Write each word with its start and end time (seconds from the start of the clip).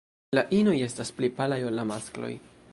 La 0.37 0.43
inoj 0.59 0.73
estas 0.85 1.13
pli 1.19 1.31
palaj 1.41 1.61
ol 1.69 1.79
la 1.81 1.87
maskloj. 1.93 2.35